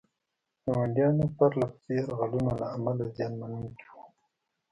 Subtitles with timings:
[0.65, 4.03] ګاونډیانو پرله پسې یرغلونو له امله زیان منونکي وو.